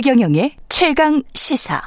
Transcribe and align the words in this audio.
최경영의 0.00 0.52
최강 0.68 1.20
시사. 1.34 1.82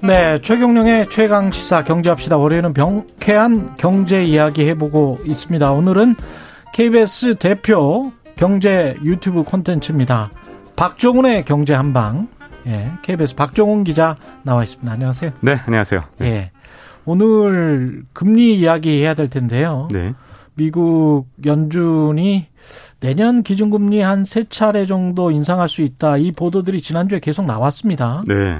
네, 0.00 0.40
최경령의 0.40 1.10
최강 1.10 1.50
시사 1.50 1.84
경제합시다. 1.84 2.38
올해는 2.38 2.72
병쾌한 2.72 3.76
경제 3.76 4.24
이야기 4.24 4.66
해보고 4.66 5.18
있습니다. 5.26 5.70
오늘은 5.72 6.14
KBS 6.72 7.34
대표 7.34 8.12
경제 8.34 8.96
유튜브 9.04 9.42
콘텐츠입니다. 9.42 10.30
박종훈의 10.74 11.44
경제 11.44 11.74
한방. 11.74 12.28
예, 12.66 12.92
KBS 13.02 13.34
박종훈 13.34 13.84
기자 13.84 14.16
나와 14.42 14.62
있습니다. 14.64 14.90
안녕하세요. 14.92 15.30
네, 15.40 15.54
안녕하세요. 15.66 16.04
네. 16.18 16.26
예. 16.26 16.50
오늘 17.04 18.04
금리 18.12 18.58
이야기 18.58 19.00
해야 19.00 19.14
될 19.14 19.28
텐데요. 19.30 19.88
네. 19.92 20.14
미국 20.54 21.26
연준이 21.46 22.48
내년 23.00 23.42
기준금리 23.42 24.00
한 24.00 24.24
세 24.24 24.44
차례 24.44 24.84
정도 24.86 25.30
인상할 25.30 25.68
수 25.68 25.82
있다. 25.82 26.16
이 26.18 26.32
보도들이 26.32 26.82
지난주에 26.82 27.20
계속 27.20 27.46
나왔습니다. 27.46 28.22
네. 28.26 28.58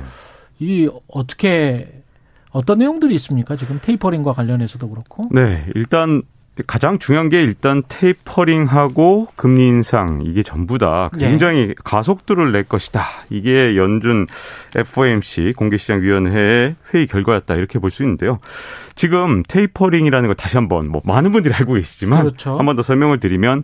이 0.60 0.88
어떻게 1.08 2.02
어떤 2.50 2.78
내용들이 2.78 3.14
있습니까? 3.16 3.56
지금 3.56 3.78
테이퍼링과 3.82 4.32
관련해서도 4.32 4.88
그렇고. 4.88 5.28
네, 5.32 5.66
일단 5.74 6.22
가장 6.66 6.98
중요한 6.98 7.28
게 7.28 7.42
일단 7.42 7.82
테이퍼링하고 7.88 9.28
금리 9.36 9.66
인상 9.68 10.20
이게 10.24 10.42
전부 10.42 10.78
다 10.78 11.10
굉장히 11.18 11.68
네. 11.68 11.74
가속도를 11.84 12.52
낼 12.52 12.64
것이다. 12.64 13.04
이게 13.30 13.76
연준 13.76 14.26
FOMC 14.76 15.54
공개시장위원회의 15.56 16.76
회의 16.92 17.06
결과였다 17.06 17.54
이렇게 17.54 17.78
볼 17.78 17.90
수 17.90 18.02
있는데요. 18.02 18.38
지금 18.94 19.42
tapering이라는 19.48 20.26
걸 20.26 20.34
다시 20.34 20.56
한번 20.56 20.88
뭐 20.88 21.00
많은 21.04 21.32
분들이 21.32 21.54
알고 21.54 21.74
계시지만 21.74 22.20
그렇죠. 22.20 22.58
한번 22.58 22.76
더 22.76 22.82
설명을 22.82 23.20
드리면 23.20 23.62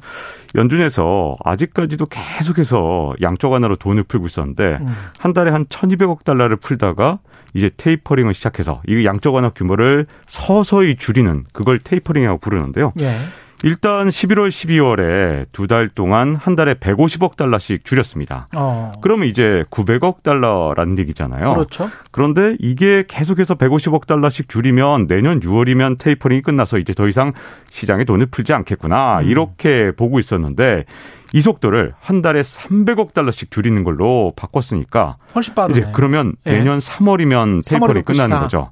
연준에서 0.54 1.36
아직까지도 1.44 2.06
계속해서 2.06 3.14
양적 3.22 3.52
완화로 3.54 3.76
돈을 3.76 4.04
풀고 4.04 4.26
있었는데 4.26 4.78
음. 4.80 4.86
한 5.18 5.32
달에 5.32 5.50
한 5.50 5.64
1,200억 5.64 6.24
달러를 6.24 6.56
풀다가 6.56 7.18
이제 7.54 7.70
tapering을 7.76 8.34
시작해서 8.34 8.82
이 8.88 9.04
양적 9.04 9.34
완화 9.34 9.50
규모를 9.50 10.06
서서히 10.26 10.96
줄이는 10.96 11.44
그걸 11.52 11.78
tapering이라고 11.78 12.38
부르는데요. 12.38 12.83
예. 13.00 13.16
일단 13.62 14.08
11월, 14.10 14.48
12월에 14.50 15.46
두 15.52 15.66
달 15.66 15.88
동안 15.88 16.34
한 16.36 16.54
달에 16.54 16.74
150억 16.74 17.36
달러씩 17.36 17.84
줄였습니다. 17.86 18.46
어. 18.54 18.92
그러면 19.00 19.26
이제 19.26 19.64
900억 19.70 20.22
달러라는 20.22 20.98
얘기잖아요. 20.98 21.54
그렇죠. 21.54 21.88
그런데 22.10 22.56
이게 22.60 23.04
계속해서 23.08 23.54
150억 23.54 24.06
달러씩 24.06 24.50
줄이면 24.50 25.06
내년 25.06 25.40
6월이면 25.40 25.98
tapering이 25.98 26.42
끝나서 26.42 26.76
이제 26.76 26.92
더 26.92 27.08
이상 27.08 27.32
시장에 27.70 28.04
돈을 28.04 28.26
풀지 28.26 28.52
않겠구나. 28.52 29.20
음. 29.20 29.28
이렇게 29.30 29.92
보고 29.96 30.18
있었는데 30.18 30.84
이 31.32 31.40
속도를 31.40 31.94
한 32.00 32.20
달에 32.20 32.42
300억 32.42 33.14
달러씩 33.14 33.50
줄이는 33.50 33.82
걸로 33.82 34.34
바꿨으니까 34.36 35.16
훨씬 35.34 35.54
빠르네. 35.54 35.78
이제 35.80 35.88
그러면 35.94 36.34
예. 36.46 36.52
내년 36.52 36.80
3월이면 36.80 37.66
테이퍼링이 37.66 38.04
끝나는 38.04 38.40
거죠. 38.40 38.70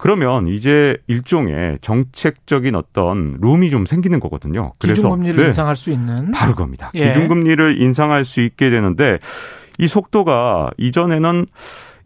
그러면 0.00 0.48
이제 0.48 0.96
일종의 1.08 1.76
정책적인 1.82 2.74
어떤 2.74 3.36
룸이 3.40 3.70
좀 3.70 3.84
생기는 3.84 4.18
거거든요. 4.18 4.72
그래서 4.78 5.02
기준금리를 5.02 5.36
네, 5.36 5.46
인상할 5.48 5.76
수 5.76 5.90
있는 5.90 6.30
바로 6.30 6.54
겁니다. 6.54 6.90
예. 6.94 7.08
기준금리를 7.08 7.80
인상할 7.82 8.24
수 8.24 8.40
있게 8.40 8.70
되는데 8.70 9.18
이 9.78 9.86
속도가 9.86 10.70
이전에는 10.78 11.46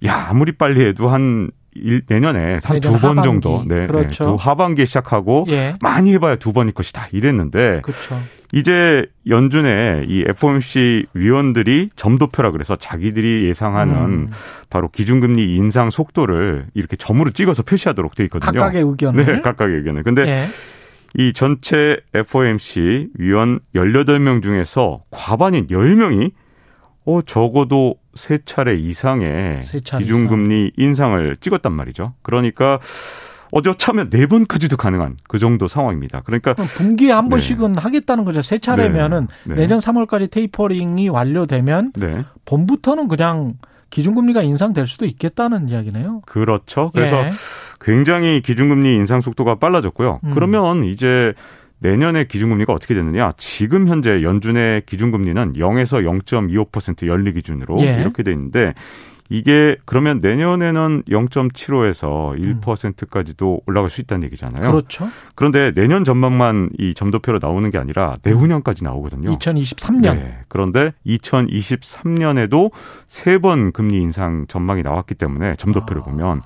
야 0.06 0.26
아무리 0.28 0.50
빨리 0.52 0.84
해도 0.84 1.08
한 1.08 1.50
일, 1.76 2.02
내년에 2.08 2.58
한 2.64 2.80
두 2.80 2.98
번 3.00 3.22
정도, 3.22 3.64
네, 3.66 3.86
그렇죠. 3.86 4.24
네, 4.24 4.30
두 4.30 4.36
하반기에 4.36 4.84
시작하고 4.84 5.46
예. 5.50 5.74
많이 5.80 6.12
해봐야 6.14 6.36
두 6.36 6.52
번일 6.52 6.72
것이다 6.74 7.08
이랬는데 7.12 7.80
그렇죠. 7.82 8.16
이제 8.54 9.04
연준의 9.28 10.06
이 10.08 10.24
FOMC 10.28 11.06
위원들이 11.12 11.90
점도표라 11.96 12.52
그래서 12.52 12.76
자기들이 12.76 13.46
예상하는 13.48 13.94
음. 13.96 14.30
바로 14.70 14.88
기준금리 14.88 15.56
인상 15.56 15.90
속도를 15.90 16.66
이렇게 16.74 16.94
점으로 16.96 17.30
찍어서 17.30 17.64
표시하도록 17.64 18.14
돼 18.14 18.24
있거든요. 18.24 18.52
각각의 18.52 18.82
의견을. 18.82 19.26
네, 19.26 19.40
각각의 19.40 19.76
의견을. 19.78 20.02
근데 20.04 20.22
예. 20.28 20.46
이 21.16 21.32
전체 21.32 21.98
FOMC 22.14 23.08
위원 23.18 23.58
18명 23.74 24.42
중에서 24.42 25.02
과반인 25.10 25.66
10명이 25.66 26.32
어 27.06 27.20
적어도 27.22 27.96
세 28.14 28.38
차례 28.44 28.76
이상의 28.76 29.62
세 29.62 29.80
차례 29.80 30.04
기준금리 30.04 30.72
이상. 30.76 30.84
인상을 30.84 31.36
찍었단 31.40 31.72
말이죠. 31.72 32.14
그러니까 32.22 32.78
어저차면 33.54 34.10
네 34.10 34.26
번까지도 34.26 34.76
가능한 34.76 35.16
그 35.28 35.38
정도 35.38 35.68
상황입니다. 35.68 36.22
그러니까 36.24 36.54
분기에 36.54 37.12
한 37.12 37.26
네. 37.26 37.30
번씩은 37.30 37.76
하겠다는 37.76 38.24
거죠. 38.24 38.42
세 38.42 38.58
차례면은 38.58 39.28
네. 39.44 39.54
네. 39.54 39.60
내년 39.62 39.78
3월까지 39.78 40.28
테이퍼링이 40.28 41.08
완료되면 41.08 41.92
네. 41.94 42.24
봄부터는 42.46 43.06
그냥 43.06 43.54
기준금리가 43.90 44.42
인상될 44.42 44.88
수도 44.88 45.06
있겠다는 45.06 45.68
이야기네요. 45.68 46.22
그렇죠. 46.26 46.90
그래서 46.92 47.16
예. 47.26 47.30
굉장히 47.80 48.40
기준금리 48.40 48.92
인상 48.92 49.20
속도가 49.20 49.60
빨라졌고요. 49.60 50.18
음. 50.24 50.30
그러면 50.34 50.84
이제 50.84 51.32
내년에 51.78 52.24
기준금리가 52.24 52.72
어떻게 52.72 52.94
되느냐? 52.94 53.30
지금 53.36 53.86
현재 53.86 54.22
연준의 54.22 54.82
기준금리는 54.86 55.52
0에서 55.52 56.02
0.25% 56.24 57.06
연리 57.06 57.32
기준으로 57.32 57.76
예. 57.80 58.00
이렇게 58.00 58.24
돼 58.24 58.32
있는데 58.32 58.74
이게 59.34 59.76
그러면 59.84 60.18
내년에는 60.22 61.02
0.75에서 61.08 62.60
1%까지도 62.60 63.60
올라갈 63.66 63.90
수 63.90 64.00
있다는 64.00 64.24
얘기잖아요. 64.26 64.70
그렇죠. 64.70 65.08
그런데 65.34 65.72
내년 65.72 66.04
전망만 66.04 66.70
이 66.78 66.94
점도표로 66.94 67.40
나오는 67.42 67.68
게 67.70 67.78
아니라 67.78 68.16
내후년까지 68.22 68.84
나오거든요. 68.84 69.36
2023년. 69.36 70.14
네. 70.16 70.38
그런데 70.48 70.92
2023년에도 71.06 72.70
세 73.08 73.34
번 73.44 73.72
금리 73.72 74.00
인상 74.00 74.46
전망이 74.48 74.82
나왔기 74.82 75.16
때문에 75.16 75.54
점도표를 75.56 76.02
아. 76.02 76.04
보면 76.04 76.40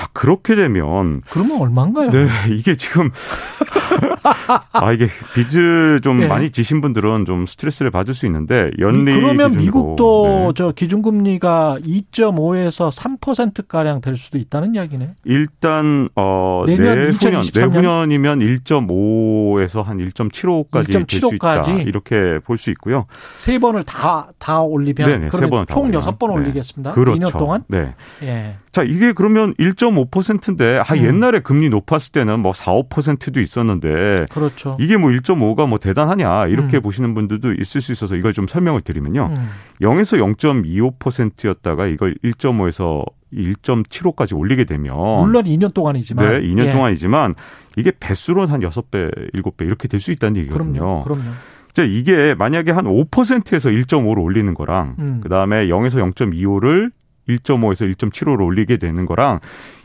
자, 0.00 0.08
그렇게 0.14 0.54
되면. 0.54 1.20
그러면 1.28 1.60
얼마인가요? 1.60 2.10
네, 2.10 2.26
이게 2.56 2.74
지금. 2.74 3.10
아, 4.72 4.92
이게 4.92 5.06
빚을 5.34 6.00
좀 6.00 6.20
네. 6.20 6.26
많이 6.26 6.48
지신 6.50 6.80
분들은 6.80 7.26
좀 7.26 7.44
스트레스를 7.44 7.90
받을 7.90 8.14
수 8.14 8.24
있는데, 8.24 8.70
연리. 8.78 9.12
그러면 9.12 9.50
기준으로. 9.50 9.62
미국도 9.62 10.26
네. 10.26 10.52
저 10.56 10.72
기준금리가 10.72 11.78
2.5에서 11.84 12.90
3%가량 12.90 14.00
될 14.00 14.16
수도 14.16 14.38
있다는 14.38 14.74
이야기네. 14.74 15.16
일단, 15.24 16.08
어, 16.16 16.64
내년, 16.66 16.94
내후년, 17.20 17.42
내후년이면 17.54 18.38
1.5에서 18.38 19.82
한 19.82 19.98
1.75까지 19.98 20.90
될 20.92 21.04
수 21.10 21.34
있다. 21.34 21.60
이렇게 21.82 22.38
볼 22.44 22.56
수 22.56 22.70
있고요. 22.70 23.04
세 23.36 23.58
번을 23.58 23.82
다, 23.82 24.28
다 24.38 24.62
올리면. 24.62 24.94
네네, 25.10 25.28
세 25.30 25.46
번을 25.46 25.66
총 25.66 25.92
여섯 25.92 26.18
번 26.18 26.30
네. 26.30 26.36
올리겠습니다. 26.36 26.92
그렇죠. 26.92 27.20
2년 27.20 27.38
동안. 27.38 27.64
네. 27.68 27.94
예. 28.22 28.56
자, 28.72 28.82
이게 28.82 29.12
그러면 29.12 29.52
1.5%인데 29.94 30.80
아 30.86 30.94
음. 30.94 31.04
옛날에 31.04 31.40
금리 31.40 31.68
높았을 31.68 32.12
때는 32.12 32.40
뭐 32.40 32.52
4, 32.52 32.72
5%도 32.72 33.40
있었는데 33.40 34.26
그렇죠. 34.30 34.76
이게 34.80 34.96
뭐 34.96 35.10
1.5가 35.10 35.68
뭐 35.68 35.78
대단하냐 35.78 36.46
이렇게 36.46 36.78
음. 36.78 36.82
보시는 36.82 37.14
분들도 37.14 37.54
있을 37.54 37.80
수 37.80 37.92
있어서 37.92 38.16
이걸 38.16 38.32
좀 38.32 38.46
설명을 38.46 38.80
드리면요. 38.80 39.28
음. 39.30 39.50
0에서 39.82 40.18
0.25%였다가 40.36 41.86
이걸 41.86 42.14
1.5에서 42.24 43.04
1.75까지 43.32 44.36
올리게 44.36 44.64
되면 44.64 44.92
물론 44.94 45.44
2년 45.44 45.72
동안이지만 45.72 46.28
네, 46.28 46.40
2년 46.40 46.66
예. 46.66 46.72
동안이지만 46.72 47.34
이게 47.76 47.92
배수로는 47.98 48.52
한 48.52 48.60
6배, 48.60 49.32
7배 49.34 49.66
이렇게 49.66 49.86
될 49.86 50.00
수 50.00 50.10
있다는 50.12 50.40
얘기거든요. 50.40 51.02
그럼요. 51.02 51.04
그럼요. 51.04 51.30
자, 51.74 51.82
이게 51.84 52.34
만약에 52.34 52.72
한 52.72 52.86
5%에서 52.86 53.68
1.5로 53.70 54.22
올리는 54.22 54.52
거랑 54.54 54.96
음. 54.98 55.20
그다음에 55.22 55.66
0에서 55.68 55.96
0.25를 56.14 56.90
1.5에서 57.38 57.94
1.75로 57.94 58.44
올리게 58.44 58.76
되는 58.76 59.06
거랑 59.06 59.40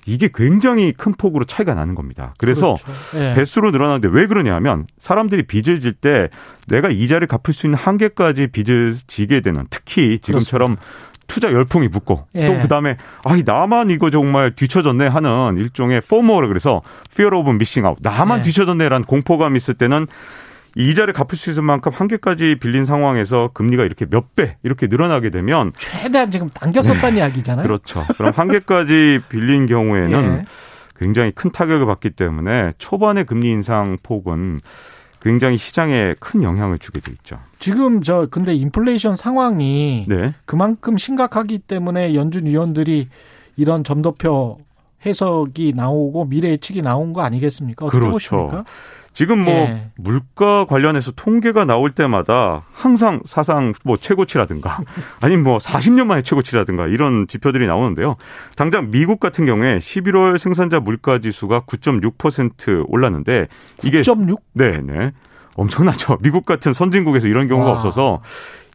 이게 0.08 0.30
굉장히 0.34 0.92
큰 0.92 1.14
폭으로 1.14 1.46
차이가 1.46 1.74
나는 1.74 1.96
겁니다. 1.96 2.34
그래서 2.38 2.76
그렇죠. 2.76 3.18
네. 3.18 3.34
배수로 3.34 3.72
늘어나는데 3.72 4.08
왜 4.12 4.28
그러냐면 4.28 4.86
사람들이 4.98 5.48
빚을 5.48 5.80
질 5.80 5.94
때 5.94 6.30
내가 6.68 6.90
이자를 6.90 7.28
갚을 7.28 7.54
수 7.54 7.68
있는 7.68 7.80
한계까지 7.80 8.48
빚을 8.48 8.96
지게 9.08 9.40
되는 9.42 9.66
특히 9.70 10.20
지금처럼 10.20 10.76
그렇습니다. 10.76 11.16
투자 11.28 11.52
열풍이 11.52 11.88
붙고 11.88 12.28
예. 12.36 12.46
또 12.46 12.54
그다음에 12.62 12.98
아이 13.24 13.42
나만 13.44 13.90
이거 13.90 14.10
정말 14.12 14.56
뒤쳐졌네 14.56 15.08
하는 15.08 15.58
일종의 15.58 16.02
포모라 16.02 16.48
그래서 16.48 16.82
fear 17.12 17.36
of 17.36 17.50
missing 17.50 17.88
out 17.88 18.00
나만 18.04 18.40
예. 18.40 18.44
뒤쳐졌네라는 18.44 19.06
공포감 19.06 19.56
있을 19.56 19.74
때는 19.74 20.06
이자를 20.76 21.14
갚을 21.14 21.36
수 21.36 21.50
있을 21.50 21.64
만큼 21.64 21.92
한계까지 21.94 22.58
빌린 22.60 22.84
상황에서 22.86 23.50
금리가 23.54 23.84
이렇게 23.86 24.06
몇 24.06 24.36
배 24.36 24.58
이렇게 24.64 24.88
늘어나게 24.88 25.30
되면 25.30 25.72
최대한 25.78 26.30
지금 26.30 26.50
당겼었다는 26.50 27.12
네. 27.14 27.20
이야기잖아요. 27.20 27.64
그렇죠. 27.66 28.04
그럼 28.18 28.34
한계까지 28.36 29.22
빌린 29.30 29.66
경우에는 29.66 30.40
예. 30.42 30.46
굉장히 31.00 31.32
큰 31.32 31.52
타격을 31.52 31.86
받기 31.86 32.12
때문에 32.12 32.74
초반의 32.78 33.24
금리 33.26 33.50
인상 33.50 33.98
폭은 34.04 34.60
굉장히 35.22 35.58
시장에 35.58 36.14
큰 36.20 36.44
영향을 36.44 36.78
주게 36.78 37.00
돼 37.00 37.12
있죠. 37.14 37.40
지금 37.60 38.02
저 38.04 38.28
근데 38.30 38.54
인플레이션 38.54 39.16
상황이 39.16 40.06
네. 40.10 40.34
그만큼 40.46 40.98
심각하기 40.98 41.60
때문에 41.60 42.14
연준 42.14 42.46
위원들이 42.46 43.08
이런 43.56 43.84
점도표 43.86 44.60
해석이 45.06 45.74
나오고 45.76 46.26
미래 46.26 46.50
예측이 46.50 46.82
나온 46.82 47.14
거 47.14 47.22
아니겠습니까? 47.22 47.88
그렇죠. 47.88 48.12
보십니까? 48.12 48.66
지금 49.16 49.46
뭐 49.46 49.54
예. 49.54 49.92
물가 49.96 50.66
관련해서 50.66 51.14
통계가 51.14 51.64
나올 51.64 51.92
때마다 51.92 52.66
항상 52.74 53.22
사상 53.26 53.74
뭐 53.86 53.96
최고치라든가 53.96 54.80
아니면 55.22 55.46
뭐 55.46 55.58
40년 55.58 56.06
만에 56.06 56.22
최고치라든가 56.22 56.88
이런 56.88 57.26
지표들이 57.26 57.66
나오는데요. 57.66 58.18
당장 58.58 58.92
미국 58.92 59.22
같은 59.22 59.46
경우에 59.46 59.78
11월 59.78 60.38
생산자 60.38 60.82
물가 60.82 61.20
지수가 61.20 61.62
9.6% 61.62 62.86
올랐는데 62.90 63.48
이게 63.84 64.02
9.6? 64.02 64.38
네, 64.52 64.82
네. 64.82 65.14
엄청나죠. 65.56 66.18
미국 66.24 66.46
같은 66.46 66.72
선진국에서 66.74 67.28
이런 67.28 67.48
경우가 67.48 67.72
와. 67.72 67.78
없어서 67.78 68.22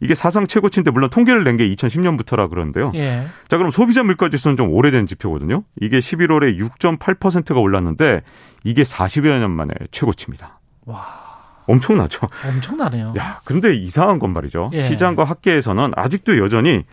이게 0.00 0.14
사상 0.14 0.46
최고치인데 0.46 0.90
물론 0.90 1.10
통계를 1.10 1.44
낸 1.44 1.56
게 1.58 1.68
2010년부터라 1.68 2.48
그러는데요. 2.48 2.90
예. 2.94 3.26
자, 3.48 3.56
그럼 3.58 3.70
소비자 3.70 4.02
물가 4.02 4.28
지수는 4.30 4.56
좀 4.56 4.72
오래된 4.72 5.06
지표거든요. 5.06 5.62
이게 5.80 5.98
11월에 5.98 6.58
6.8%가 6.58 7.60
올랐는데 7.60 8.22
이게 8.64 8.82
40여 8.82 9.38
년 9.40 9.50
만에 9.50 9.72
최고치입니다. 9.90 10.58
와. 10.86 11.30
엄청나죠. 11.66 12.28
엄청나네요. 12.46 13.12
야, 13.18 13.40
그런데 13.44 13.74
이상한 13.74 14.18
건 14.18 14.32
말이죠. 14.32 14.70
예. 14.72 14.84
시장과 14.84 15.24
학계에서는 15.24 15.92
아직도 15.94 16.38
여전히 16.38 16.84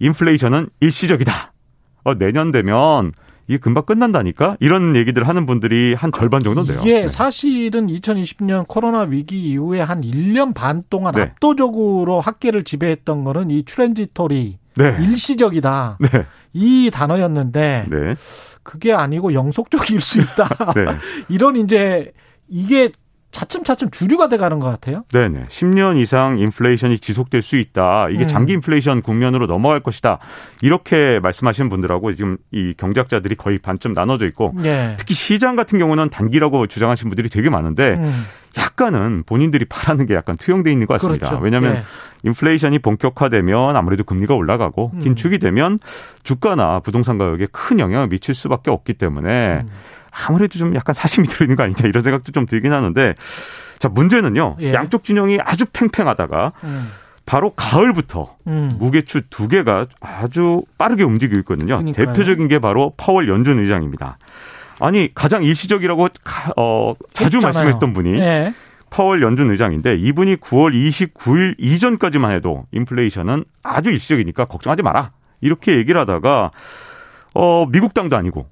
인플레이션은 0.00 0.68
일시적이다. 0.80 1.52
어, 2.04 2.14
내년 2.14 2.52
되면 2.52 3.12
이게 3.50 3.58
금방 3.58 3.84
끝난다니까? 3.84 4.56
이런 4.60 4.94
얘기들 4.94 5.26
하는 5.26 5.44
분들이 5.44 5.92
한 5.92 6.12
절반 6.12 6.40
정도 6.40 6.62
돼요. 6.62 6.78
이게 6.82 7.00
네. 7.00 7.08
사실은 7.08 7.88
2020년 7.88 8.64
코로나 8.68 9.00
위기 9.00 9.42
이후에 9.42 9.80
한 9.80 10.02
1년 10.02 10.54
반 10.54 10.84
동안 10.88 11.14
네. 11.16 11.22
압도적으로 11.22 12.20
학계를 12.20 12.62
지배했던 12.62 13.24
거는 13.24 13.50
이 13.50 13.64
transitory 13.64 14.58
네. 14.76 14.96
일시적이다. 15.00 15.98
네. 15.98 16.26
이 16.52 16.92
단어였는데 16.92 17.86
네. 17.90 18.14
그게 18.62 18.92
아니고 18.92 19.34
영속적일 19.34 20.00
수 20.00 20.20
있다. 20.20 20.48
네. 20.76 20.84
이런 21.28 21.56
이제 21.56 22.12
이게 22.46 22.90
차츰차츰 23.40 23.90
주류가 23.90 24.28
돼가는 24.28 24.60
것 24.60 24.66
같아요. 24.66 25.04
네네. 25.12 25.46
10년 25.48 25.98
이상 25.98 26.38
인플레이션이 26.38 26.98
지속될 26.98 27.40
수 27.40 27.56
있다. 27.56 28.08
이게 28.10 28.24
음. 28.24 28.28
장기 28.28 28.52
인플레이션 28.52 29.00
국면으로 29.00 29.46
넘어갈 29.46 29.80
것이다. 29.80 30.18
이렇게 30.60 31.20
말씀하시는 31.22 31.70
분들하고 31.70 32.12
지금 32.12 32.36
이 32.50 32.74
경제학자들이 32.76 33.36
거의 33.36 33.58
반쯤 33.58 33.94
나눠져 33.94 34.26
있고 34.26 34.52
네. 34.56 34.94
특히 34.98 35.14
시장 35.14 35.56
같은 35.56 35.78
경우는 35.78 36.10
단기라고 36.10 36.66
주장하시는 36.66 37.08
분들이 37.08 37.30
되게 37.30 37.48
많은데 37.48 37.94
음. 37.94 38.10
약간은 38.58 39.22
본인들이 39.24 39.64
바라는 39.66 40.06
게 40.06 40.14
약간 40.14 40.36
투영돼 40.36 40.70
있는 40.70 40.86
것 40.86 40.94
같습니다. 40.94 41.28
그렇죠. 41.28 41.42
왜냐하면 41.42 41.74
네. 41.74 41.80
인플레이션이 42.24 42.80
본격화되면 42.80 43.74
아무래도 43.74 44.04
금리가 44.04 44.34
올라가고 44.34 44.90
음. 44.94 45.00
긴축이 45.00 45.38
되면 45.38 45.78
주가나 46.24 46.80
부동산 46.80 47.16
가격에 47.16 47.46
큰 47.50 47.78
영향을 47.78 48.08
미칠 48.08 48.34
수밖에 48.34 48.70
없기 48.70 48.94
때문에 48.94 49.60
음. 49.62 49.68
아무래도 50.10 50.58
좀 50.58 50.74
약간 50.74 50.94
사심이 50.94 51.26
들어있는 51.28 51.56
거 51.56 51.62
아니냐 51.62 51.88
이런 51.88 52.02
생각도 52.02 52.32
좀 52.32 52.46
들긴 52.46 52.72
하는데 52.72 53.14
자 53.78 53.88
문제는요 53.88 54.56
예. 54.60 54.74
양쪽 54.74 55.04
진영이 55.04 55.38
아주 55.42 55.64
팽팽하다가 55.72 56.52
음. 56.64 56.90
바로 57.26 57.50
가을부터 57.50 58.36
음. 58.48 58.72
무게추 58.78 59.22
두 59.30 59.46
개가 59.46 59.86
아주 60.00 60.62
빠르게 60.78 61.04
움직이고 61.04 61.38
있거든요. 61.40 61.76
그러니까요. 61.78 62.06
대표적인 62.06 62.48
게 62.48 62.58
바로 62.58 62.92
파월 62.96 63.28
연준 63.28 63.60
의장입니다. 63.60 64.18
아니 64.80 65.14
가장 65.14 65.44
일시적이라고 65.44 66.08
어, 66.56 66.94
자주 67.12 67.36
했잖아요. 67.36 67.52
말씀했던 67.52 67.92
분이 67.92 68.18
예. 68.18 68.54
파월 68.90 69.22
연준 69.22 69.50
의장인데 69.50 69.94
이분이 69.94 70.36
9월 70.36 70.72
29일 70.72 71.54
이전까지만 71.58 72.32
해도 72.32 72.66
인플레이션은 72.72 73.44
아주 73.62 73.90
일시적이니까 73.90 74.46
걱정하지 74.46 74.82
마라 74.82 75.12
이렇게 75.40 75.76
얘기를 75.76 76.00
하다가 76.00 76.50
어 77.34 77.66
미국 77.70 77.94
당도 77.94 78.16
아니고 78.16 78.48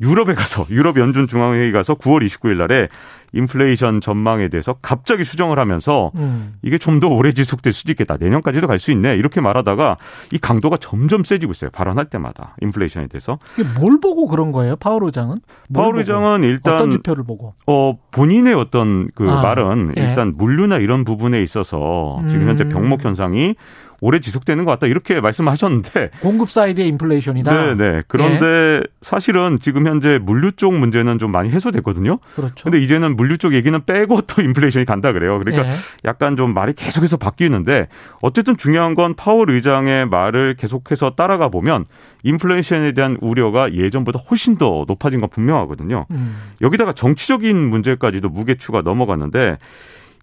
유럽에 0.00 0.34
가서 0.34 0.64
유럽 0.70 0.98
연준 0.98 1.26
중앙회의 1.26 1.70
가서 1.72 1.94
9월 1.94 2.24
29일 2.26 2.56
날에 2.56 2.88
인플레이션 3.32 4.00
전망에 4.00 4.48
대해서 4.48 4.76
갑자기 4.80 5.24
수정을 5.24 5.58
하면서 5.58 6.12
음. 6.14 6.54
이게 6.62 6.78
좀 6.78 7.00
더 7.00 7.08
오래 7.08 7.32
지속될 7.32 7.72
수도 7.72 7.90
있겠다. 7.90 8.16
내년까지도 8.16 8.68
갈 8.68 8.78
수 8.78 8.92
있네. 8.92 9.16
이렇게 9.16 9.40
말하다가 9.40 9.96
이 10.32 10.38
강도가 10.38 10.76
점점 10.76 11.24
세지고 11.24 11.50
있어요. 11.52 11.70
발언할 11.72 12.04
때마다 12.06 12.54
인플레이션에 12.60 13.08
대해서. 13.08 13.38
이게 13.58 13.68
뭘 13.80 13.98
보고 14.00 14.28
그런 14.28 14.52
거예요? 14.52 14.76
파월 14.76 15.02
의장은? 15.04 15.34
파월 15.74 15.98
의장은 15.98 16.44
일단 16.44 16.74
어떤 16.76 16.90
지표를 16.92 17.24
보고? 17.24 17.54
어 17.66 17.98
본인의 18.12 18.54
어떤 18.54 19.10
그 19.16 19.28
아, 19.28 19.42
말은 19.42 19.94
예. 19.98 20.02
일단 20.02 20.34
물류나 20.36 20.76
이런 20.78 21.04
부분에 21.04 21.42
있어서 21.42 22.22
지금 22.28 22.46
현재 22.48 22.62
음. 22.64 22.68
병목 22.68 23.04
현상이 23.04 23.56
오래 24.04 24.20
지속되는 24.20 24.66
것 24.66 24.70
같다 24.72 24.86
이렇게 24.86 25.18
말씀하셨는데 25.18 26.10
공급 26.20 26.50
사이드의 26.50 26.88
인플레이션이다. 26.88 27.74
네, 27.74 27.74
네. 27.74 28.02
그런데 28.06 28.46
예. 28.46 28.82
사실은 29.00 29.56
지금 29.58 29.86
현재 29.86 30.18
물류 30.20 30.52
쪽 30.52 30.74
문제는 30.74 31.18
좀 31.18 31.32
많이 31.32 31.48
해소됐거든요. 31.48 32.18
그렇죠. 32.36 32.64
근데 32.64 32.82
이제는 32.82 33.16
물류 33.16 33.38
쪽 33.38 33.54
얘기는 33.54 33.82
빼고 33.82 34.20
또 34.26 34.42
인플레이션이 34.42 34.84
간다 34.84 35.12
그래요. 35.12 35.38
그러니까 35.38 35.66
예. 35.66 35.74
약간 36.04 36.36
좀 36.36 36.52
말이 36.52 36.74
계속해서 36.74 37.16
바뀌는데 37.16 37.88
어쨌든 38.20 38.58
중요한 38.58 38.94
건 38.94 39.14
파월 39.14 39.48
의장의 39.48 40.06
말을 40.08 40.56
계속해서 40.58 41.14
따라가 41.16 41.48
보면 41.48 41.86
인플레이션에 42.24 42.92
대한 42.92 43.16
우려가 43.22 43.72
예전보다 43.72 44.18
훨씬 44.30 44.56
더 44.56 44.84
높아진 44.86 45.20
건 45.20 45.30
분명하거든요. 45.30 46.04
음. 46.10 46.36
여기다가 46.60 46.92
정치적인 46.92 47.56
문제까지도 47.56 48.28
무게추가 48.28 48.82
넘어갔는데 48.82 49.56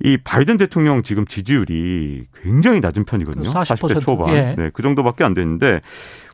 이 0.03 0.17
바이든 0.17 0.57
대통령 0.57 1.03
지금 1.03 1.25
지지율이 1.25 2.25
굉장히 2.41 2.79
낮은 2.79 3.05
편이거든요. 3.05 3.49
40%, 3.49 3.53
그 3.53 3.87
40대 3.87 4.01
초반. 4.01 4.33
예. 4.33 4.55
네, 4.57 4.69
그 4.73 4.81
정도밖에 4.81 5.23
안 5.23 5.33
됐는데 5.33 5.81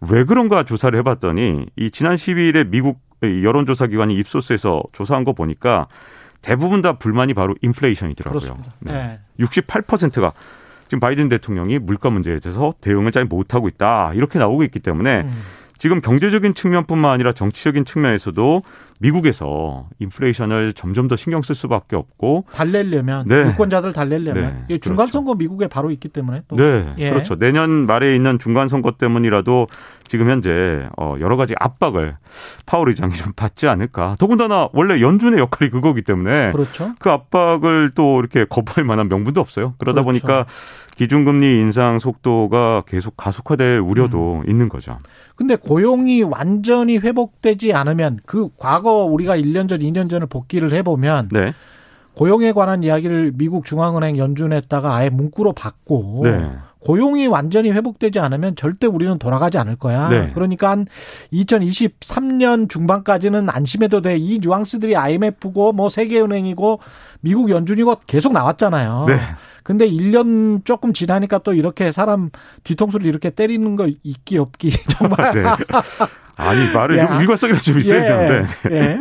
왜 0.09 0.23
그런가 0.23 0.63
조사를 0.63 0.97
해봤더니 0.99 1.65
이 1.75 1.91
지난 1.91 2.15
12일에 2.15 2.67
미국 2.67 2.99
여론조사 3.23 3.87
기관이 3.87 4.15
입소스에서 4.15 4.83
조사한 4.91 5.23
거 5.23 5.33
보니까 5.33 5.87
대부분 6.41 6.81
다 6.81 6.93
불만이 6.93 7.33
바로 7.33 7.55
인플레이션이더라고요. 7.61 8.57
네. 8.79 8.91
네. 8.91 9.19
68%가 9.39 10.33
지금 10.87 10.99
바이든 10.99 11.29
대통령이 11.29 11.79
물가 11.79 12.09
문제에 12.09 12.39
대해서 12.39 12.73
대응을 12.79 13.11
잘 13.11 13.25
못하고 13.25 13.67
있다 13.67 14.13
이렇게 14.13 14.39
나오고 14.39 14.63
있기 14.63 14.79
때문에 14.79 15.21
음. 15.21 15.43
지금 15.77 16.01
경제적인 16.01 16.53
측면뿐만 16.53 17.11
아니라 17.11 17.33
정치적인 17.33 17.85
측면에서도 17.85 18.61
미국에서 18.99 19.87
인플레이션을 19.99 20.73
점점 20.73 21.07
더 21.07 21.15
신경 21.15 21.41
쓸 21.41 21.55
수밖에 21.55 21.95
없고 21.95 22.45
달래려면 22.51 23.27
네. 23.27 23.35
유권자들 23.47 23.93
달래려면 23.93 24.65
네. 24.67 24.77
중간. 24.79 25.07
선거 25.07 25.31
그렇죠. 25.31 25.37
미국에 25.37 25.67
바로 25.67 25.91
있기 25.91 26.09
때문에 26.09 26.41
또 26.47 26.55
네. 26.55 26.93
예. 26.97 27.09
그렇죠. 27.11 27.35
내년 27.35 27.85
말에 27.85 28.15
있는 28.15 28.39
중간 28.39 28.67
선거 28.67 28.91
때문이라도 28.91 29.67
지금 30.07 30.29
현재 30.29 30.87
어 30.97 31.15
여러 31.19 31.35
가지 31.37 31.53
압박을 31.59 32.17
파월 32.65 32.89
의장이 32.89 33.13
좀 33.13 33.33
받지 33.35 33.67
않을까. 33.67 34.15
더군다나 34.19 34.69
원래 34.73 35.01
연준의 35.01 35.39
역할이 35.39 35.69
그거기 35.69 36.01
때문에 36.01 36.51
그렇죠. 36.51 36.93
그 36.99 37.09
압박을 37.09 37.91
또 37.93 38.19
이렇게 38.19 38.45
거부할 38.45 38.83
만한 38.85 39.09
명분도 39.09 39.39
없어요. 39.41 39.75
그러다 39.77 40.03
그렇죠. 40.03 40.05
보니까 40.05 40.45
기준금리 40.95 41.59
인상 41.59 41.99
속도가 41.99 42.83
계속 42.87 43.15
가속화될 43.17 43.79
우려도 43.79 44.41
음. 44.45 44.49
있는 44.49 44.67
거죠. 44.67 44.97
근데 45.35 45.55
고용이 45.55 46.23
완전히 46.23 46.97
회복되지 46.97 47.73
않으면 47.73 48.19
그 48.25 48.49
과거 48.57 48.86
우리가 49.05 49.37
1년 49.37 49.69
전, 49.69 49.79
2년 49.79 50.09
전을 50.09 50.27
복귀를 50.27 50.73
해보면 50.73 51.29
네. 51.31 51.53
고용에 52.13 52.51
관한 52.51 52.83
이야기를 52.83 53.33
미국 53.35 53.65
중앙은행 53.65 54.17
연준했다가 54.17 54.95
아예 54.95 55.09
문구로 55.09 55.53
받고 55.53 56.21
네. 56.23 56.51
고용이 56.79 57.27
완전히 57.27 57.71
회복되지 57.71 58.19
않으면 58.19 58.55
절대 58.55 58.87
우리는 58.87 59.19
돌아가지 59.19 59.57
않을 59.57 59.75
거야. 59.75 60.09
네. 60.09 60.31
그러니까 60.33 60.69
한 60.69 60.85
2023년 61.33 62.69
중반까지는 62.69 63.49
안심해도 63.49 64.01
돼. 64.01 64.17
이 64.17 64.39
뉘앙스들이 64.39 64.95
IMF고 64.95 65.73
뭐 65.73 65.89
세계은행이고 65.89 66.79
미국 67.21 67.49
연준이고 67.49 67.97
계속 68.07 68.31
나왔잖아요. 68.33 69.05
네. 69.07 69.19
근데 69.63 69.85
1년 69.87 70.63
조금 70.63 70.93
지나니까 70.93 71.39
또 71.39 71.53
이렇게 71.53 71.91
사람 71.91 72.29
뒤통수를 72.63 73.05
이렇게 73.05 73.31
때리는 73.31 73.75
거 73.75 73.89
있기 74.03 74.37
없기 74.37 74.71
정말. 74.97 75.33
네. 75.33 75.43
아니 76.37 76.71
말을 76.71 76.97
좀 76.97 77.21
일관성이라 77.21 77.59
좀 77.59 77.79
있어야 77.79 78.03
예. 78.03 78.07
되는데. 78.07 78.51
예. 78.71 78.99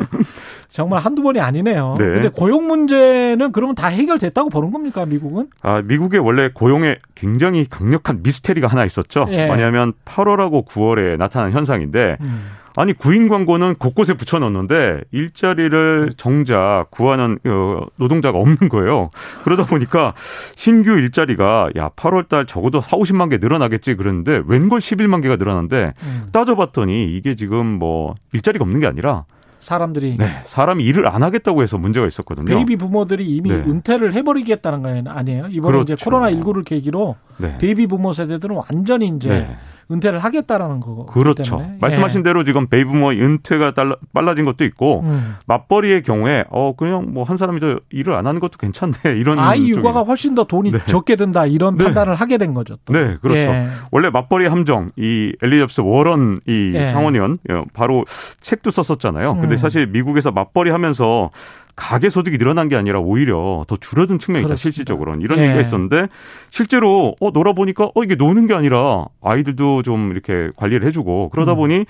정말 0.69 1.01
한두 1.01 1.23
번이 1.23 1.41
아니네요. 1.41 1.95
네. 1.99 2.05
근데 2.05 2.29
고용 2.29 2.67
문제는 2.67 3.53
그러면 3.53 3.75
다 3.75 3.89
해결됐다고 3.89 4.51
보는 4.51 4.73
겁니까, 4.73 5.07
미국은? 5.07 5.49
아, 5.63 5.81
미국에 5.83 6.19
원래 6.19 6.51
고용에 6.53 6.99
굉장히 7.15 7.67
강력한 7.69 8.23
미스테리가 8.23 8.67
하나 8.67 8.85
있었죠. 8.85 9.27
예. 9.31 9.47
뭐냐면 9.47 9.93
8월하고 10.05 10.67
9월에 10.67 11.17
나타난 11.19 11.53
현상인데 11.53 12.17
음. 12.21 12.51
아니 12.77 12.93
구인 12.93 13.29
광고는 13.29 13.77
곳곳에 13.77 14.15
붙여놓는데 14.15 15.01
일자리를 15.11 16.13
정작 16.17 16.87
구하는 16.91 17.39
어, 17.47 17.87
노동자가 17.97 18.39
없는 18.39 18.69
거예요. 18.69 19.11
그러다 19.45 19.65
보니까 19.65 20.13
신규 20.55 20.93
일자리가 20.93 21.71
야 21.77 21.89
8월 21.97 22.29
달 22.29 22.47
적어도 22.47 22.81
4, 22.83 22.99
50만 22.99 23.31
개 23.31 23.39
늘어나겠지 23.39 23.95
그랬는데 23.95 24.43
웬걸 24.47 24.79
11만 24.81 25.23
개가 25.23 25.37
늘어났는데 25.37 25.95
음. 26.03 26.27
따져봤더니 26.33 27.17
이게 27.17 27.35
지금 27.35 27.67
뭐 27.67 28.15
일자리가 28.33 28.63
없는 28.63 28.81
게 28.81 28.87
아니라 28.87 29.25
사람들이 29.59 30.17
네, 30.19 30.43
사람이 30.45 30.85
일을 30.85 31.09
안 31.09 31.23
하겠다고 31.23 31.63
해서 31.63 31.79
문제가 31.79 32.07
있었거든요. 32.07 32.45
baby 32.45 32.77
boomer들이 32.77 33.27
이미 33.27 33.51
네. 33.51 33.57
은퇴를 33.57 34.13
해버리겠다는 34.13 34.83
거 34.83 35.11
아니에요? 35.11 35.47
이번에 35.51 35.73
그렇죠. 35.73 35.95
이제 35.95 36.05
코로나 36.05 36.31
19를 36.31 36.65
계기로 36.65 37.17
네. 37.39 37.59
baby 37.59 37.87
boomer 37.87 38.13
세대들은 38.13 38.57
완전히 38.71 39.09
이제 39.09 39.29
네. 39.29 39.57
은퇴를 39.91 40.19
하겠다라는 40.19 40.81
거고 40.81 41.07
그렇죠. 41.07 41.43
때문에. 41.59 41.77
말씀하신 41.81 42.21
예. 42.21 42.23
대로 42.25 42.43
지금 42.45 42.67
베이브머 42.67 43.11
은퇴가 43.13 43.73
달라, 43.75 43.97
빨라진 44.13 44.45
것도 44.45 44.65
있고 44.65 45.03
음. 45.03 45.37
맞벌이의 45.47 46.03
경우에 46.03 46.45
어 46.51 46.75
그냥 46.77 47.13
뭐 47.13 47.27
한 47.27 47.37
사람이 47.37 47.59
더 47.61 47.81
일을 47.91 48.15
안 48.15 48.27
하는 48.27 48.41
것도 48.41 48.57
괜찮네 48.59 48.95
이런 49.19 49.39
아이 49.39 49.69
육아가 49.69 50.03
훨씬 50.03 50.35
더 50.35 50.45
돈이 50.45 50.71
네. 50.71 50.79
적게 50.87 51.17
든다 51.17 51.47
이런 51.47 51.77
네. 51.77 51.85
판단을 51.85 52.15
하게 52.15 52.39
된 52.39 52.55
거죠. 52.55 52.77
또. 52.85 52.93
네, 52.93 53.17
그렇죠. 53.21 53.39
예. 53.41 53.67
원래 53.91 54.11
맞벌이 54.11 54.47
함정 54.47 54.93
이 54.97 55.35
엘리잡스 55.43 55.81
워런 55.81 56.39
이 56.47 56.73
예. 56.75 56.87
상원의원 56.89 57.39
어, 57.51 57.63
바로 57.73 58.05
책도 58.41 58.71
썼었잖아요. 58.71 59.35
근데 59.35 59.55
음. 59.55 59.57
사실 59.57 59.87
미국에서 59.89 60.31
맞벌이 60.31 60.71
하면서 60.71 61.31
가계 61.77 62.09
소득이 62.11 62.39
늘어난 62.39 62.69
게 62.69 62.77
아니라 62.77 62.99
오히려 63.01 63.65
더 63.69 63.77
줄어든 63.77 64.19
측면이 64.19 64.43
있다 64.43 64.49
그렇습니다. 64.49 64.63
실질적으로는 64.63 65.21
이런 65.21 65.39
예. 65.39 65.45
얘기가 65.45 65.61
있었는데 65.61 66.09
실제로 66.51 67.15
어 67.21 67.31
놀아보니까 67.31 67.91
어 67.95 68.03
이게 68.03 68.15
노는 68.15 68.47
게 68.47 68.55
아니라 68.55 69.05
아이들도 69.23 69.83
좀 69.83 70.11
이렇게 70.11 70.51
관리를 70.57 70.87
해주고 70.89 71.29
그러다 71.31 71.53
음. 71.53 71.57
보니 71.57 71.85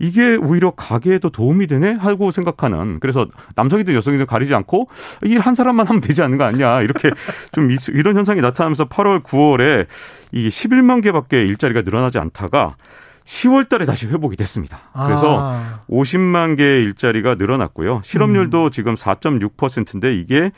이게 0.00 0.34
오히려 0.34 0.72
가게에도 0.72 1.30
도움이 1.30 1.68
되네 1.68 1.92
하고 1.92 2.32
생각하는 2.32 2.98
그래서 2.98 3.26
남성이든 3.54 3.94
여성이든 3.94 4.26
가리지 4.26 4.52
않고 4.54 4.88
이한 5.24 5.54
사람만 5.54 5.86
하면 5.86 6.00
되지 6.00 6.22
않는 6.22 6.38
거 6.38 6.44
아니냐 6.44 6.80
이렇게 6.82 7.08
좀 7.52 7.70
이- 7.70 7.76
이런 7.90 8.16
현상이 8.16 8.40
나타나면서 8.40 8.86
8월 8.88 9.22
9월에 9.22 9.86
이 10.32 10.48
11만 10.48 11.00
개밖에 11.04 11.44
일자리가 11.46 11.82
늘어나지 11.82 12.18
않다가 12.18 12.74
10월 13.24 13.68
달에 13.68 13.84
다시 13.84 14.06
회복이 14.06 14.36
됐습니다. 14.36 14.90
그래서 14.92 15.38
아. 15.40 15.80
50만 15.88 16.56
개의 16.56 16.84
일자리가 16.84 17.36
늘어났고요. 17.36 18.00
실업률도 18.04 18.70
지금 18.70 18.94
4.6%인데 18.94 20.14
이게 20.14 20.50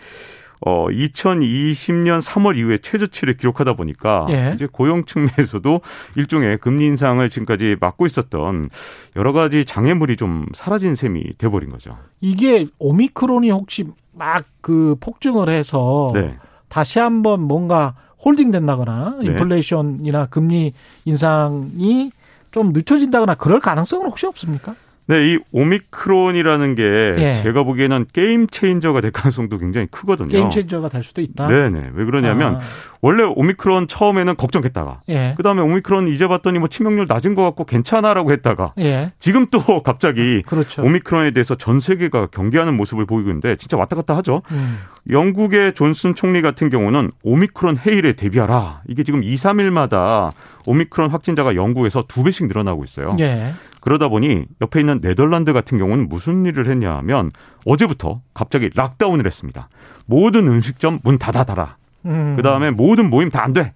어 0.67 0.87
2020년 0.89 2.23
3월 2.23 2.57
이후에 2.57 2.79
최저치를 2.79 3.37
기록하다 3.37 3.75
보니까 3.75 4.27
예. 4.31 4.53
이제 4.55 4.67
고용 4.71 5.05
측면에서도 5.05 5.81
일종의 6.17 6.59
금리 6.59 6.87
인상을 6.87 7.29
지금까지 7.29 7.77
막고 7.81 8.07
있었던 8.07 8.71
여러 9.17 9.33
가지 9.33 9.67
장애물이 9.67 10.17
좀 10.17 10.47
사라진 10.55 10.95
셈이 10.95 11.37
돼 11.37 11.49
버린 11.49 11.69
거죠. 11.69 11.99
이게 12.21 12.67
오미크론이 12.79 13.51
혹시 13.51 13.85
막 14.13 14.45
그 14.65 14.97
폭증을 14.99 15.51
해서 15.51 16.11
네. 16.15 16.39
다시 16.69 16.99
한번 16.99 17.43
뭔가 17.43 17.95
holding 18.25 18.51
된다거나 18.51 19.19
네. 19.23 19.27
인플레이션이나 19.31 20.27
금리 20.27 20.73
인상이 21.05 22.11
좀 22.55 22.73
늦춰진다거나 22.73 23.35
그럴 23.35 23.59
가능성은 23.59 24.07
혹시 24.07 24.27
없습니까? 24.27 24.77
네, 25.07 25.35
이 25.35 25.39
오미크론이라는 25.51 26.75
게 26.77 26.83
예. 27.19 27.43
제가 27.43 27.65
보기에는 27.65 28.07
game 28.13 28.47
changer가 28.47 29.01
될 29.01 29.11
가능성도 29.11 29.59
굉장히 29.59 29.89
크거든요. 29.89 30.29
game 30.29 30.49
changer가 30.51 30.89
될 30.89 31.03
수도 31.03 31.21
있다. 31.21 31.49
네 31.49 31.69
네. 31.69 31.91
왜 31.93 32.05
그러냐면 32.05 32.57
아, 32.57 32.61
원래 33.05 33.23
오미크론 33.23 33.87
처음에는 33.87 34.35
걱정했다가 34.37 35.03
예. 35.11 35.35
그다음에 35.37 35.61
오미크론 35.61 36.09
이제 36.09 36.27
봤더니 36.27 36.59
뭐 36.59 36.69
치명률 36.69 37.05
낮은 37.07 37.35
것 37.35 37.43
같고 37.43 37.67
괜찮아라고 37.67 38.33
했다가 38.33 38.73
예. 38.79 39.13
지금 39.19 39.49
또 39.51 39.61
갑자기 39.85 40.41
그렇죠. 40.47 40.83
오미크론에 40.83 41.33
대해서 41.33 41.55
전 41.55 41.81
세계가 41.81 42.29
경계하는 42.29 42.75
모습을 42.75 43.05
보이고 43.05 43.29
있는데 43.29 43.57
진짜 43.57 43.77
왔다 43.77 43.95
갔다 43.95 44.17
하죠. 44.17 44.41
음. 44.53 44.79
영국의 45.11 45.75
존슨 45.75 46.15
총리 46.15 46.41
같은 46.41 46.71
경우는 46.71 47.11
오미크론 47.23 47.77
해일에 47.77 48.15
대비하라. 48.15 48.81
이게 48.89 49.03
지금 49.03 49.23
2, 49.23 49.35
3일마다 49.35 50.33
오미크론 50.67 51.11
확진자가 51.11 51.57
영국에서 51.57 52.05
두 52.09 52.23
배씩 52.23 52.47
늘어나고 52.47 52.85
있어요. 52.85 53.15
예. 53.21 53.53
그러다 53.83 54.09
보니 54.09 54.47
옆에 54.63 54.81
있는 54.81 55.03
네덜란드 55.03 55.53
같은 55.53 55.77
경우는 55.77 56.09
무슨 56.09 56.47
일을 56.47 56.71
했냐 56.71 56.97
하면 56.97 57.33
어제부터 57.67 58.23
갑자기 58.33 58.71
락다운을 58.75 59.27
했습니다. 59.27 59.69
모든 60.07 60.47
음식점 60.49 61.01
문 61.03 61.19
닫아달라. 61.19 61.77
음. 62.07 62.35
그 62.37 62.43
다음에 62.43 62.71
모든 62.71 63.11
모임 63.11 63.31
다 63.31 63.43
안 63.43 63.53
돼. 63.53 63.73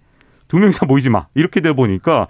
두 0.49 0.59
명 0.59 0.71
이상 0.71 0.87
모이지 0.89 1.11
마. 1.11 1.27
이렇게 1.35 1.61
돼 1.61 1.73
보니까 1.73 2.27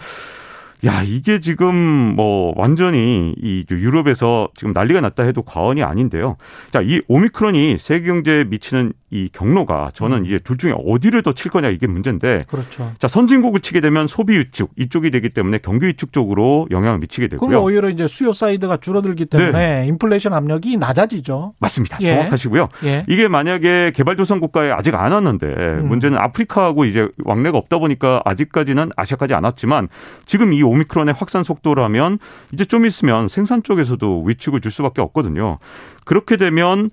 야, 0.85 1.03
이게 1.03 1.41
지금 1.41 1.75
뭐 1.75 2.53
완전히 2.57 3.35
이 3.43 3.65
유럽에서 3.71 4.49
지금 4.55 4.73
난리가 4.73 5.01
났다 5.01 5.25
해도 5.25 5.43
과언이 5.43 5.83
아닌데요. 5.83 6.37
자, 6.71 6.81
이 6.83 7.01
오미크론이 7.09 7.79
세계 7.79 8.07
경제에 8.07 8.45
미치는 8.45 8.93
이 9.11 9.31
경로가 9.33 9.89
저는 9.95 10.27
이제 10.27 10.39
둘 10.39 10.59
중에 10.59 10.75
어디를 10.77 11.23
더 11.23 11.33
칠 11.33 11.51
거냐 11.51 11.69
이게 11.71 11.87
문제인데 11.87 12.41
그렇죠. 12.47 12.93
자, 12.99 13.09
선진국을 13.09 13.61
치게 13.61 13.81
되면 13.81 14.07
소비 14.07 14.39
위축 14.39 14.73
이쪽이 14.77 15.11
되기 15.11 15.31
때문에 15.31 15.59
경기 15.59 15.87
위축 15.87 16.13
쪽으로 16.13 16.67
영향을 16.71 16.99
미치게 16.99 17.29
그럼 17.29 17.41
되고요. 17.41 17.63
오히려 17.63 17.89
이제 17.89 18.07
수요 18.07 18.33
사이드가 18.35 18.77
줄어들기 18.77 19.25
때문에 19.27 19.87
인플레이션 19.89 20.35
압력이 20.35 20.77
낮아지죠. 20.77 21.55
맞습니다. 21.59 21.97
예. 22.03 22.17
정확하시고요. 22.17 22.69
예. 22.85 23.03
이게 23.09 23.29
만약에 23.29 23.93
개발도상 23.95 24.41
국가에 24.41 24.71
아직 24.73 24.95
안 24.95 25.13
왔는데 25.13 25.47
음. 25.47 25.89
문제는 25.89 26.19
아프리카하고 26.19 26.85
이제 26.85 27.09
왕래가 27.25 27.57
없다 27.57 27.79
보니까 27.79 28.21
아직까지는 28.27 28.91
아시아까지 28.97 29.33
안 29.33 29.45
왔지만 29.45 29.89
지금 30.27 30.53
이 30.53 30.63
오미크론의 30.69 31.15
확산 31.17 31.43
속도라면 31.43 32.19
이제 32.53 32.65
좀 32.65 32.87
있으면 32.87 33.29
생산 33.29 33.63
쪽에서도 33.63 34.25
위축을 34.25 34.61
줄 34.61 34.71
수밖에 34.71 35.01
없거든요. 35.01 35.59
그렇게 36.05 36.37
되면 36.37 36.91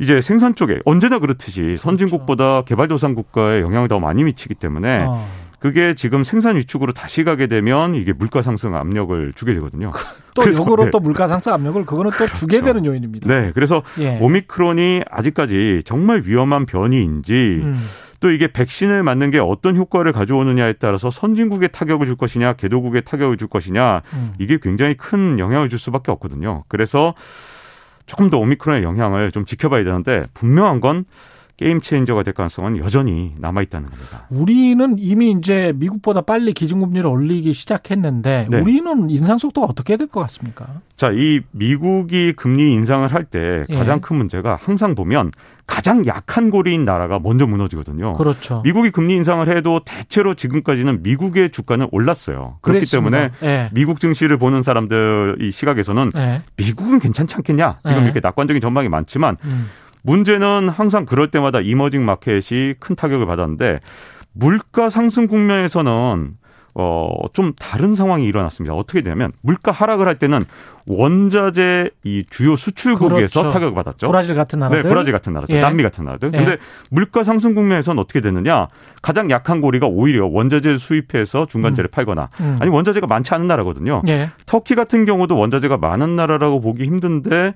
이제 0.00 0.20
생산 0.20 0.54
쪽에 0.54 0.80
언제나 0.84 1.18
그렇듯이 1.18 1.76
선진국보다 1.76 2.62
개발도상 2.62 3.14
국가에 3.14 3.60
영향을 3.60 3.88
더 3.88 4.00
많이 4.00 4.24
미치기 4.24 4.54
때문에 4.54 5.04
어. 5.06 5.26
그게 5.64 5.94
지금 5.94 6.24
생산 6.24 6.56
위축으로 6.56 6.92
다시 6.92 7.24
가게 7.24 7.46
되면 7.46 7.94
이게 7.94 8.12
물가 8.12 8.42
상승 8.42 8.74
압력을 8.74 9.32
주게 9.34 9.54
되거든요. 9.54 9.92
또 10.34 10.42
그래서 10.42 10.60
역으로 10.60 10.84
네. 10.84 10.90
또 10.90 11.00
물가 11.00 11.26
상승 11.26 11.54
압력을 11.54 11.86
그거는 11.86 12.10
또 12.18 12.26
주게 12.34 12.60
그렇죠. 12.60 12.74
되는 12.74 12.84
요인입니다. 12.84 13.26
네, 13.26 13.50
그래서 13.54 13.82
예. 13.98 14.18
오미크론이 14.20 15.04
아직까지 15.10 15.80
정말 15.86 16.20
위험한 16.26 16.66
변이인지 16.66 17.60
음. 17.62 17.78
또 18.24 18.30
이게 18.30 18.46
백신을 18.46 19.02
맞는 19.02 19.32
게 19.32 19.38
어떤 19.38 19.76
효과를 19.76 20.12
가져오느냐에 20.12 20.72
따라서 20.78 21.10
선진국에 21.10 21.68
타격을 21.68 22.06
줄 22.06 22.16
것이냐, 22.16 22.54
개도국에 22.54 23.02
타격을 23.02 23.36
줄 23.36 23.48
것이냐, 23.48 24.00
음. 24.14 24.32
이게 24.38 24.58
굉장히 24.62 24.94
큰 24.94 25.38
영향을 25.38 25.68
줄 25.68 25.78
수밖에 25.78 26.10
없거든요. 26.10 26.64
그래서 26.68 27.12
조금 28.06 28.30
더 28.30 28.38
오미크론의 28.38 28.82
영향을 28.82 29.30
좀 29.30 29.44
지켜봐야 29.44 29.84
되는데 29.84 30.22
분명한 30.32 30.80
건 30.80 31.04
게임 31.56 31.80
체인저가 31.80 32.24
될 32.24 32.34
가능성은 32.34 32.78
여전히 32.78 33.32
남아 33.38 33.62
있다는 33.62 33.88
겁니다. 33.88 34.26
우리는 34.28 34.96
이미 34.98 35.30
이제 35.30 35.72
미국보다 35.76 36.20
빨리 36.22 36.52
기준금리를 36.52 37.06
올리기 37.08 37.52
시작했는데 37.52 38.48
네. 38.50 38.60
우리는 38.60 39.08
인상 39.08 39.38
속도가 39.38 39.68
어떻게 39.68 39.96
될 39.96 40.08
것 40.08 40.20
같습니까? 40.22 40.66
자, 40.96 41.10
이 41.12 41.40
미국이 41.52 42.32
금리 42.32 42.72
인상을 42.72 43.12
할때 43.12 43.66
예. 43.68 43.74
가장 43.74 44.00
큰 44.00 44.16
문제가 44.16 44.58
항상 44.60 44.94
보면 44.94 45.30
가장 45.66 46.04
약한 46.06 46.50
고리인 46.50 46.84
나라가 46.84 47.18
먼저 47.18 47.46
무너지거든요. 47.46 48.12
그렇죠. 48.14 48.60
미국이 48.64 48.90
금리 48.90 49.14
인상을 49.14 49.56
해도 49.56 49.80
대체로 49.84 50.34
지금까지는 50.34 51.02
미국의 51.02 51.52
주가는 51.52 51.88
올랐어요. 51.90 52.58
그렇기 52.62 52.80
그랬습니다. 52.80 53.28
때문에 53.28 53.32
예. 53.44 53.70
미국 53.72 54.00
증시를 54.00 54.36
보는 54.38 54.62
사람들 54.62 55.36
이 55.40 55.50
시각에서는 55.52 56.12
예. 56.16 56.42
미국은 56.56 56.98
괜찮지 56.98 57.36
않겠냐. 57.36 57.78
지금 57.86 57.98
네. 57.98 58.04
이렇게 58.04 58.20
낙관적인 58.20 58.60
전망이 58.60 58.88
많지만 58.88 59.36
음. 59.44 59.68
문제는 60.04 60.68
항상 60.68 61.06
그럴 61.06 61.30
때마다 61.30 61.60
이머징 61.60 62.04
마켓이 62.04 62.74
큰 62.78 62.94
타격을 62.94 63.26
받았는데 63.26 63.80
물가 64.32 64.90
상승 64.90 65.26
국면에서는 65.26 66.36
어, 66.76 67.08
좀 67.32 67.52
다른 67.56 67.94
상황이 67.94 68.26
일어났습니다. 68.26 68.74
어떻게 68.74 69.00
되냐면 69.00 69.30
물가 69.42 69.70
하락을 69.70 70.08
할 70.08 70.18
때는 70.18 70.40
원자재 70.86 71.88
이 72.02 72.24
주요 72.28 72.56
수출국에서 72.56 73.40
그렇죠. 73.40 73.52
타격을 73.52 73.74
받았죠. 73.74 74.08
브라질 74.08 74.34
같은 74.34 74.58
나라들. 74.58 74.82
네, 74.82 74.88
브라질 74.88 75.12
같은 75.12 75.32
나라들, 75.32 75.54
예. 75.54 75.60
남미 75.60 75.84
같은 75.84 76.04
나라들. 76.04 76.32
예. 76.34 76.36
근데 76.36 76.56
물가 76.90 77.22
상승 77.22 77.54
국면에서는 77.54 78.02
어떻게 78.02 78.20
되느냐? 78.20 78.66
가장 79.02 79.30
약한 79.30 79.60
고리가 79.60 79.86
오히려 79.86 80.26
원자재를 80.26 80.80
수입해서 80.80 81.46
중간재를 81.46 81.90
팔거나 81.90 82.28
음. 82.40 82.56
아니 82.60 82.70
원자재가 82.70 83.06
많지 83.06 83.32
않은 83.34 83.46
나라거든요. 83.46 84.02
예. 84.08 84.30
터키 84.44 84.74
같은 84.74 85.04
경우도 85.04 85.38
원자재가 85.38 85.76
많은 85.76 86.16
나라라고 86.16 86.60
보기 86.60 86.84
힘든데 86.84 87.54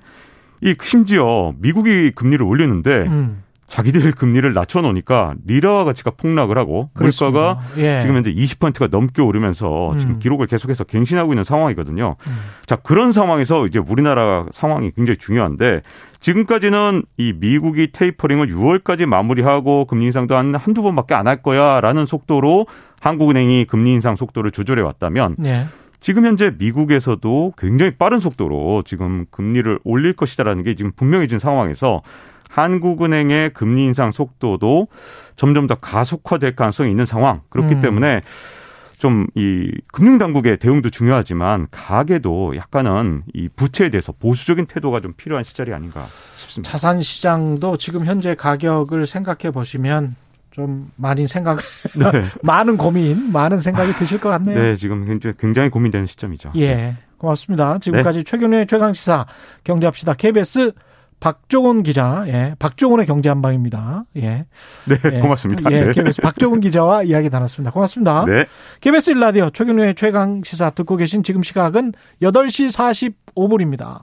이 0.61 0.75
심지어 0.81 1.53
미국이 1.59 2.11
금리를 2.11 2.43
올리는데 2.45 3.05
음. 3.07 3.43
자기들 3.67 4.13
금리를 4.13 4.51
낮춰놓으니까 4.51 5.35
리라와 5.45 5.83
가치가 5.83 6.09
폭락을 6.09 6.57
하고 6.57 6.89
물가가 6.95 7.59
그렇습니다. 7.59 7.59
예. 7.77 8.01
지금 8.01 8.15
현재 8.15 8.33
20%가 8.33 8.87
넘게 8.89 9.21
오르면서 9.21 9.91
지금 9.99 10.15
음. 10.15 10.19
기록을 10.19 10.47
계속해서 10.47 10.85
갱신하고 10.85 11.33
있는 11.33 11.43
상황이거든요. 11.43 12.15
음. 12.19 12.37
자, 12.65 12.77
그런 12.77 13.11
상황에서 13.11 13.67
이제 13.67 13.77
우리나라 13.77 14.47
상황이 14.49 14.89
굉장히 14.95 15.17
중요한데 15.17 15.81
지금까지는 16.19 17.03
이 17.17 17.33
미국이 17.35 17.91
테이퍼링을 17.91 18.47
6월까지 18.47 19.05
마무리하고 19.05 19.85
금리 19.85 20.05
인상도 20.05 20.35
한 20.35 20.55
한두 20.55 20.81
번밖에 20.81 21.13
안 21.13 21.27
할 21.27 21.43
거야라는 21.43 22.07
속도로 22.07 22.65
한국은행이 23.01 23.65
금리 23.65 23.93
인상 23.93 24.15
속도를 24.15 24.49
조절해 24.49 24.81
왔다면 24.81 25.35
예. 25.45 25.67
지금 25.99 26.25
현재 26.25 26.53
미국에서도 26.57 27.53
굉장히 27.57 27.91
빠른 27.91 28.19
속도로 28.19 28.83
지금 28.85 29.25
금리를 29.31 29.79
올릴 29.83 30.13
것이다라는 30.13 30.63
게 30.63 30.75
지금 30.75 30.91
분명해진 30.95 31.39
상황에서 31.39 32.01
한국은행의 32.49 33.51
금리 33.51 33.83
인상 33.85 34.11
속도도 34.11 34.87
점점 35.35 35.67
더 35.67 35.75
가속화될 35.75 36.55
가능성이 36.55 36.89
있는 36.89 37.05
상황. 37.05 37.41
그렇기 37.49 37.75
음. 37.75 37.81
때문에 37.81 38.21
좀 38.99 39.27
이 39.33 39.71
금융 39.93 40.17
당국의 40.17 40.57
대응도 40.57 40.89
중요하지만 40.89 41.67
가계도 41.71 42.55
약간은 42.57 43.23
이 43.33 43.47
부채에 43.47 43.89
대해서 43.89 44.11
보수적인 44.11 44.65
태도가 44.67 44.99
좀 44.99 45.13
필요한 45.13 45.43
시절이 45.43 45.73
아닌가 45.73 46.05
싶습니다. 46.35 46.69
자산 46.69 47.01
시장도 47.01 47.77
지금 47.77 48.05
현재 48.05 48.35
가격을 48.35 49.07
생각해 49.07 49.51
보시면 49.51 50.15
좀 50.51 50.91
많이 50.95 51.27
생각, 51.27 51.59
네. 51.97 52.25
많은 52.41 52.77
고민, 52.77 53.31
많은 53.31 53.59
생각이 53.59 53.93
드실 53.93 54.19
것 54.19 54.29
같네요. 54.29 54.59
네, 54.59 54.75
지금 54.75 55.05
굉장히 55.37 55.69
고민되는 55.69 56.05
시점이죠. 56.07 56.51
예, 56.57 56.95
고맙습니다. 57.17 57.79
지금까지 57.79 58.19
네. 58.19 58.23
최경련의 58.23 58.67
최강 58.67 58.93
시사 58.93 59.25
경제합시다 59.63 60.13
KBS 60.13 60.73
박종훈 61.19 61.83
기자, 61.83 62.23
예, 62.27 62.55
박종훈의 62.59 63.05
경제 63.05 63.29
한방입니다. 63.29 64.05
예. 64.17 64.45
네, 64.85 64.97
예, 65.13 65.19
고맙습니다. 65.19 65.69
예, 65.71 65.85
네. 65.85 65.91
KBS 65.91 66.21
박종훈 66.21 66.61
기자와 66.61 67.03
이야기 67.09 67.29
나눴습니다. 67.29 67.71
고맙습니다. 67.71 68.25
네. 68.25 68.45
KBS 68.81 69.11
일라디오 69.11 69.49
최경련의 69.49 69.95
최강 69.95 70.41
시사 70.43 70.69
듣고 70.71 70.95
계신 70.95 71.23
지금 71.23 71.43
시각은 71.43 71.93
8시 72.21 73.03
45분입니다. 73.35 73.97